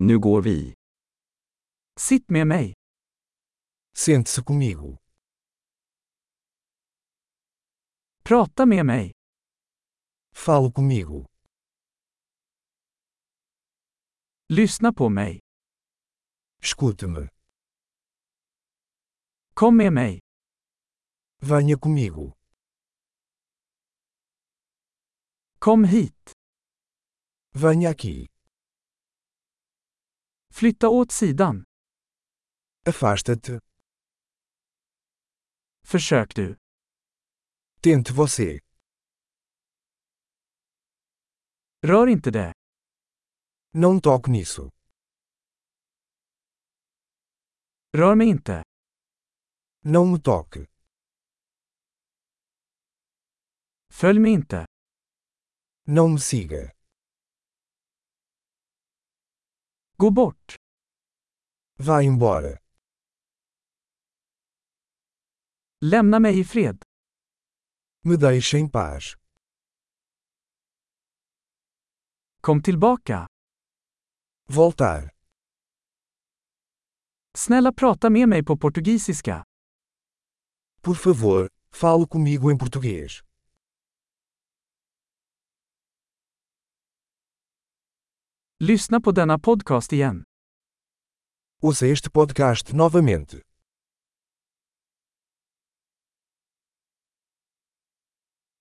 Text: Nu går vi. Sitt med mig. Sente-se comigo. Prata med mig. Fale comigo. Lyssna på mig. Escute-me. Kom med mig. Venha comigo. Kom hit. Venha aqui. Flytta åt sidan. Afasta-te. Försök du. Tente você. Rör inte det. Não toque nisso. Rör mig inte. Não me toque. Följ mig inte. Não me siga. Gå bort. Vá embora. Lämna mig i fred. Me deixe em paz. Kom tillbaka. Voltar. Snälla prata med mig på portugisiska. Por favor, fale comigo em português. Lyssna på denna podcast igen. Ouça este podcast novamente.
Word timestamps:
Nu 0.00 0.18
går 0.18 0.42
vi. 0.42 0.74
Sitt 1.96 2.30
med 2.30 2.46
mig. 2.46 2.74
Sente-se 3.96 4.42
comigo. 4.42 4.96
Prata 8.24 8.66
med 8.66 8.86
mig. 8.86 9.12
Fale 10.34 10.72
comigo. 10.72 11.26
Lyssna 14.48 14.92
på 14.92 15.08
mig. 15.08 15.40
Escute-me. 16.62 17.28
Kom 19.54 19.76
med 19.76 19.92
mig. 19.92 20.20
Venha 21.40 21.78
comigo. 21.78 22.32
Kom 25.58 25.84
hit. 25.84 26.32
Venha 27.54 27.90
aqui. 27.90 28.37
Flytta 30.58 30.88
åt 30.88 31.12
sidan. 31.12 31.64
Afasta-te. 32.86 33.60
Försök 35.82 36.34
du. 36.34 36.56
Tente 37.82 38.12
você. 38.12 38.60
Rör 41.82 42.06
inte 42.06 42.30
det. 42.30 42.52
Não 43.74 44.00
toque 44.00 44.30
nisso. 44.30 44.70
Rör 47.92 48.14
mig 48.14 48.28
inte. 48.28 48.64
Não 49.84 50.12
me 50.12 50.20
toque. 50.20 50.66
Följ 53.90 54.18
mig 54.20 54.32
inte. 54.32 54.66
Não 55.86 56.08
me 56.08 56.20
siga. 56.20 56.77
Gå 60.00 60.10
bort. 60.10 60.54
Vá 61.76 62.02
embora. 62.02 62.58
Lämna 65.80 66.18
mig 66.18 66.38
i 66.38 66.44
fred. 66.44 66.82
Me 68.04 68.16
deixe 68.16 68.58
em 68.58 68.70
paz. 68.70 69.14
Kom 72.40 72.62
tillbaka. 72.62 73.26
Voltar. 74.48 75.10
Snälla 77.38 77.72
prata 77.72 78.10
med 78.10 78.28
mig 78.28 78.44
på 78.44 78.56
portugisiska. 78.56 79.44
Por 80.82 80.94
favor, 80.94 81.48
fale 81.72 82.06
comigo 82.06 82.50
em 82.50 82.58
português. 82.58 83.22
Lyssna 88.60 89.00
på 89.00 89.12
denna 89.12 89.38
podcast 89.38 89.92
igen. 89.92 90.22
Ouça 91.62 91.86
este 91.86 92.10
podcast 92.10 92.72
novamente. 92.72 93.47